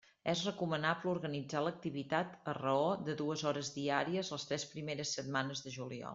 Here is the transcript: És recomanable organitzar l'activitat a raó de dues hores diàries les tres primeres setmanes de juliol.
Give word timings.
És 0.31 0.39
recomanable 0.45 1.11
organitzar 1.11 1.61
l'activitat 1.65 2.33
a 2.53 2.57
raó 2.59 2.89
de 3.11 3.17
dues 3.21 3.45
hores 3.51 3.71
diàries 3.77 4.33
les 4.37 4.51
tres 4.53 4.67
primeres 4.75 5.15
setmanes 5.21 5.63
de 5.69 5.77
juliol. 5.79 6.09